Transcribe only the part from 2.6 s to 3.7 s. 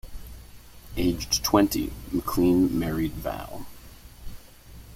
married Val.